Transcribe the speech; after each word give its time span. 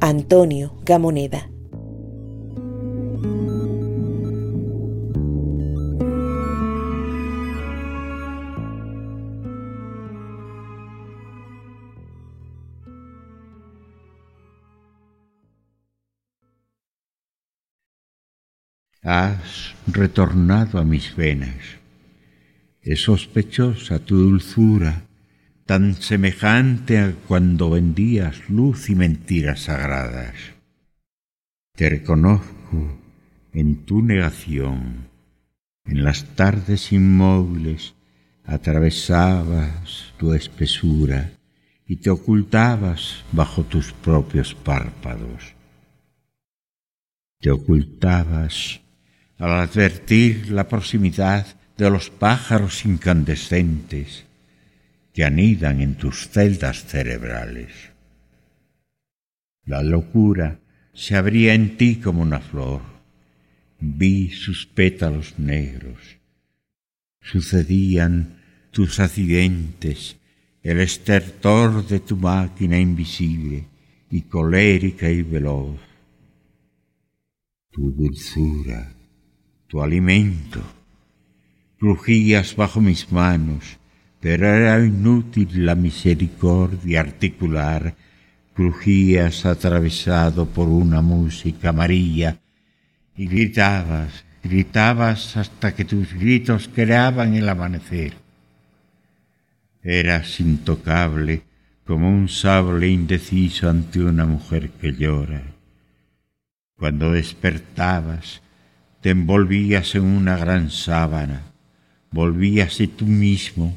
Antonio 0.00 0.80
Gamoneda. 0.84 1.48
Has 19.04 19.76
retornado 19.86 20.78
a 20.78 20.84
mis 20.84 21.14
venas. 21.14 21.54
Es 22.82 23.02
sospechosa 23.02 24.00
tu 24.00 24.16
dulzura, 24.16 25.07
tan 25.68 26.00
semejante 26.00 26.98
a 26.98 27.12
cuando 27.12 27.68
vendías 27.68 28.48
luz 28.48 28.88
y 28.88 28.94
mentiras 28.94 29.64
sagradas. 29.64 30.32
Te 31.76 31.90
reconozco 31.90 32.98
en 33.52 33.84
tu 33.84 34.00
negación. 34.00 35.10
En 35.84 36.04
las 36.04 36.24
tardes 36.34 36.90
inmóviles 36.90 37.94
atravesabas 38.46 40.14
tu 40.16 40.32
espesura 40.32 41.32
y 41.86 41.96
te 41.96 42.08
ocultabas 42.08 43.22
bajo 43.32 43.62
tus 43.64 43.92
propios 43.92 44.54
párpados. 44.54 45.54
Te 47.40 47.50
ocultabas 47.50 48.80
al 49.36 49.52
advertir 49.52 50.50
la 50.50 50.66
proximidad 50.66 51.46
de 51.76 51.90
los 51.90 52.08
pájaros 52.08 52.86
incandescentes 52.86 54.27
que 55.18 55.24
anidan 55.24 55.80
en 55.80 55.96
tus 55.96 56.28
celdas 56.28 56.84
cerebrales. 56.84 57.72
La 59.64 59.82
locura 59.82 60.60
se 60.94 61.16
abría 61.16 61.54
en 61.54 61.76
ti 61.76 61.96
como 61.96 62.22
una 62.22 62.38
flor. 62.38 62.82
Vi 63.80 64.30
sus 64.30 64.64
pétalos 64.66 65.36
negros. 65.36 65.98
Sucedían 67.20 68.38
tus 68.70 69.00
accidentes, 69.00 70.18
el 70.62 70.78
estertor 70.78 71.84
de 71.88 71.98
tu 71.98 72.16
máquina 72.16 72.78
invisible 72.78 73.64
y 74.12 74.20
colérica 74.20 75.10
y 75.10 75.22
veloz. 75.22 75.80
Tu 77.72 77.90
dulzura 77.90 78.94
tu 79.66 79.82
alimento. 79.82 80.62
Crujías 81.80 82.54
bajo 82.54 82.80
mis 82.80 83.10
manos, 83.10 83.77
pero 84.20 84.46
era 84.46 84.84
inútil 84.84 85.64
la 85.64 85.74
misericordia 85.74 87.00
articular. 87.00 87.94
Crujías 88.54 89.46
atravesado 89.46 90.46
por 90.46 90.68
una 90.68 91.00
música 91.00 91.68
amarilla 91.68 92.38
y 93.16 93.28
gritabas, 93.28 94.24
gritabas 94.42 95.36
hasta 95.36 95.74
que 95.74 95.84
tus 95.84 96.12
gritos 96.14 96.68
creaban 96.74 97.34
el 97.34 97.48
amanecer. 97.48 98.14
Eras 99.82 100.40
intocable 100.40 101.42
como 101.86 102.10
un 102.10 102.28
sable 102.28 102.88
indeciso 102.88 103.70
ante 103.70 104.00
una 104.00 104.26
mujer 104.26 104.70
que 104.70 104.92
llora. 104.92 105.42
Cuando 106.76 107.12
despertabas, 107.12 108.42
te 109.00 109.10
envolvías 109.10 109.94
en 109.94 110.02
una 110.02 110.36
gran 110.36 110.70
sábana, 110.70 111.42
volvíase 112.10 112.88
tú 112.88 113.06
mismo 113.06 113.74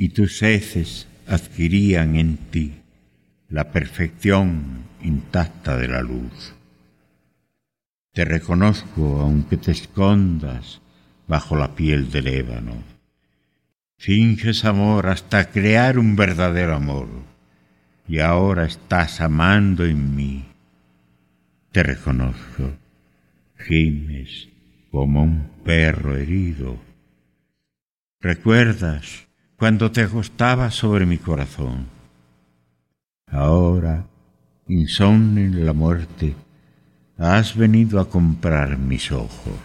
y 0.00 0.08
tus 0.08 0.42
heces 0.42 1.06
adquirían 1.26 2.16
en 2.16 2.38
ti 2.38 2.72
la 3.50 3.70
perfección 3.70 4.84
intacta 5.02 5.76
de 5.76 5.88
la 5.88 6.00
luz. 6.00 6.54
Te 8.14 8.24
reconozco 8.24 9.20
aunque 9.20 9.58
te 9.58 9.72
escondas 9.72 10.80
bajo 11.28 11.54
la 11.54 11.74
piel 11.74 12.10
del 12.10 12.28
ébano. 12.28 12.82
Finges 13.98 14.64
amor 14.64 15.06
hasta 15.06 15.50
crear 15.50 15.98
un 15.98 16.16
verdadero 16.16 16.76
amor 16.76 17.08
y 18.08 18.20
ahora 18.20 18.64
estás 18.64 19.20
amando 19.20 19.84
en 19.84 20.16
mí. 20.16 20.46
Te 21.72 21.82
reconozco 21.82 22.72
gimes 23.58 24.48
como 24.90 25.24
un 25.24 25.50
perro 25.62 26.16
herido. 26.16 26.78
¿Recuerdas 28.18 29.26
cuando 29.60 29.92
te 29.92 30.00
acostabas 30.00 30.74
sobre 30.74 31.04
mi 31.04 31.18
corazón? 31.18 31.86
Ahora, 33.26 34.06
insomne 34.66 35.44
en 35.44 35.66
la 35.66 35.74
muerte, 35.74 36.34
has 37.18 37.54
venido 37.54 38.00
a 38.00 38.08
comprar 38.08 38.78
mis 38.78 39.12
ojos. 39.12 39.60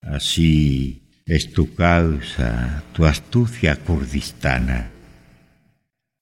Así 0.00 1.02
es 1.26 1.52
tu 1.52 1.74
causa, 1.74 2.82
tu 2.94 3.04
astucia 3.04 3.76
kurdistana. 3.76 4.90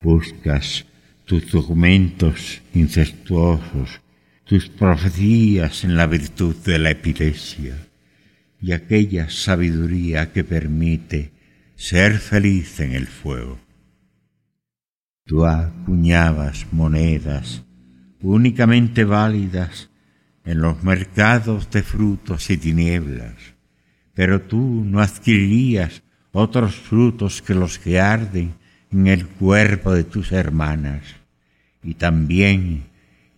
Buscas 0.03 0.85
tus 1.25 1.53
documentos 1.53 2.61
incestuosos 2.75 4.01
tus 4.51 4.69
profecías 4.69 5.85
en 5.85 5.95
la 5.97 6.09
virtud 6.09 6.57
de 6.65 6.81
la 6.81 6.91
epilepsia 6.91 7.77
y 8.61 8.73
aquella 8.73 9.31
sabiduría 9.31 10.33
que 10.33 10.43
permite 10.43 11.31
ser 11.81 12.19
feliz 12.19 12.79
en 12.81 12.93
el 12.93 13.07
fuego. 13.07 13.59
Tú 15.25 15.47
acuñabas 15.47 16.67
monedas 16.73 17.65
únicamente 18.21 19.05
válidas 19.05 19.89
en 20.45 20.61
los 20.61 20.83
mercados 20.83 21.71
de 21.71 21.83
frutos 21.83 22.51
y 22.51 22.59
tinieblas, 22.59 23.35
pero 24.13 24.43
tú 24.43 24.85
no 24.85 25.01
adquirirías 25.01 26.03
otros 26.33 26.75
frutos 26.75 27.41
que 27.41 27.55
los 27.55 27.79
que 27.79 27.99
arden 27.99 28.53
en 28.93 29.07
el 29.07 29.27
cuerpo 29.27 29.95
de 29.95 30.05
tus 30.05 30.33
hermanas, 30.33 31.03
y 31.83 31.95
también 31.95 32.89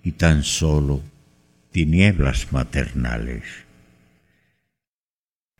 y 0.03 0.13
tan 0.13 0.43
solo 0.43 1.01
tinieblas 1.71 2.53
maternales. 2.53 3.45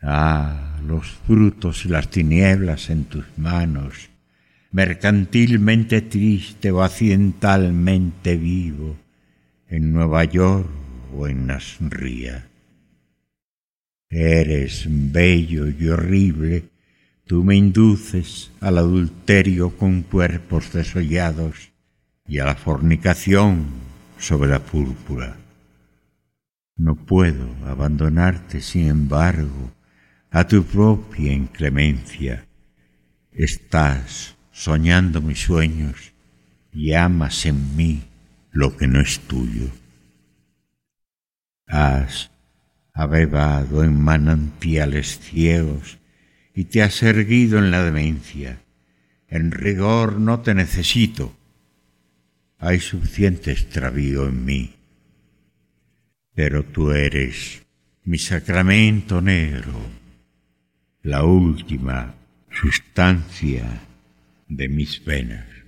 Ah, 0.05 0.81
los 0.85 1.07
frutos 1.07 1.85
y 1.85 1.89
las 1.89 2.09
tinieblas 2.09 2.89
en 2.89 3.05
tus 3.05 3.25
manos, 3.37 4.09
mercantilmente 4.71 6.01
triste 6.01 6.71
o 6.71 6.83
accidentalmente 6.83 8.35
vivo, 8.35 8.97
en 9.69 9.93
Nueva 9.93 10.25
York 10.25 10.67
o 11.15 11.27
en 11.29 11.47
Nasría. 11.47 12.49
Eres 14.09 14.85
bello 14.89 15.69
y 15.69 15.87
horrible, 15.87 16.65
tú 17.25 17.45
me 17.45 17.55
induces 17.55 18.51
al 18.59 18.79
adulterio 18.79 19.77
con 19.77 20.01
cuerpos 20.03 20.73
desollados 20.73 21.71
y 22.27 22.39
a 22.39 22.45
la 22.45 22.55
fornicación 22.55 23.67
sobre 24.19 24.49
la 24.49 24.59
púrpura. 24.59 25.37
No 26.75 26.95
puedo 26.95 27.47
abandonarte, 27.65 28.59
sin 28.59 28.87
embargo, 28.87 29.71
a 30.33 30.45
tu 30.45 30.65
propia 30.65 31.31
inclemencia. 31.31 32.45
Estás 33.31 34.35
soñando 34.51 35.21
mis 35.21 35.39
sueños 35.39 36.11
y 36.73 36.93
amas 36.93 37.45
en 37.45 37.77
mí 37.77 38.03
lo 38.51 38.75
que 38.75 38.87
no 38.87 38.99
es 38.99 39.19
tuyo. 39.21 39.69
Has 41.65 42.31
abebado 42.93 43.85
en 43.85 43.97
manantiales 43.97 45.19
ciegos 45.19 45.97
y 46.53 46.65
te 46.65 46.83
has 46.83 47.01
erguido 47.01 47.57
en 47.59 47.71
la 47.71 47.81
demencia. 47.81 48.59
En 49.29 49.51
rigor 49.51 50.19
no 50.19 50.41
te 50.41 50.53
necesito 50.53 51.33
hay 52.63 52.79
suficiente 52.79 53.51
extravío 53.51 54.25
en 54.25 54.45
mí. 54.45 54.73
Pero 56.33 56.63
tú 56.63 56.91
eres 56.91 57.61
mi 58.05 58.17
sacramento 58.17 59.21
negro, 59.21 59.82
la 61.03 61.25
última 61.25 62.15
sustancia 62.49 63.81
de 64.47 64.69
mis 64.69 65.03
venas. 65.03 65.62